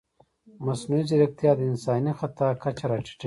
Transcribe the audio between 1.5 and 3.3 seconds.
د انساني خطا کچه راټیټوي.